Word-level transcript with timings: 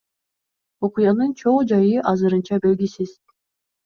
Окуянын 0.85 1.31
чоо 1.41 1.59
жайы 1.71 1.97
азырынча 2.13 2.55
белгисиз. 2.65 3.13